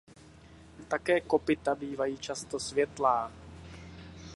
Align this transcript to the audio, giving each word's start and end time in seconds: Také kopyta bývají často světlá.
Také 0.87 1.21
kopyta 1.21 1.75
bývají 1.75 2.17
často 2.17 2.59
světlá. 2.59 3.31